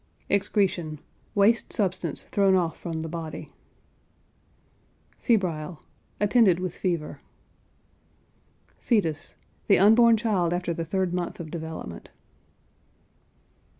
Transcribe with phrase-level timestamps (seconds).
[0.29, 0.97] EXCRETION.
[1.35, 3.51] Waste substance thrown off from the body.
[5.19, 5.79] FEBRILE.
[6.19, 7.21] Attended with fever.
[8.79, 9.35] FETUS.
[9.67, 12.09] The unborn child after the third month of development.